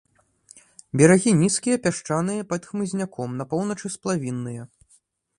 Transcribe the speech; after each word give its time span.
Берагі 0.99 1.33
нізкія, 1.41 1.77
пясчаныя, 1.83 2.41
пад 2.53 2.61
хмызняком, 2.69 3.35
на 3.41 3.47
поўначы 3.51 3.87
сплавінныя. 3.97 4.61